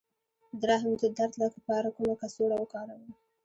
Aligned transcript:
د 0.59 0.61
رحم 0.69 0.91
د 1.01 1.03
درد 1.17 1.33
لپاره 1.43 1.87
کومه 1.95 2.15
کڅوړه 2.21 2.55
وکاروم؟ 2.59 3.03